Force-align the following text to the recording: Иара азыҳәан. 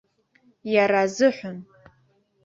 Иара 0.73 0.99
азыҳәан. 1.05 1.57